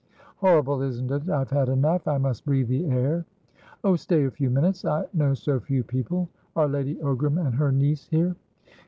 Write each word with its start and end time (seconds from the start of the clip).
"Horrible, 0.37 0.81
isn't 0.81 1.11
it. 1.11 1.29
I've 1.29 1.51
had 1.51 1.69
enough; 1.69 2.07
I 2.07 2.17
must 2.17 2.43
breathe 2.43 2.69
the 2.69 2.85
air." 2.87 3.23
"Oh, 3.83 3.95
stay 3.95 4.25
a 4.25 4.31
few 4.31 4.49
minutes. 4.49 4.83
I 4.83 5.05
know 5.13 5.35
so 5.35 5.59
few 5.59 5.83
people. 5.83 6.27
Are 6.55 6.67
Lady 6.67 6.95
Ogram 6.95 7.37
and 7.39 7.53
her 7.53 7.71
niece 7.71 8.07
here?" 8.07 8.35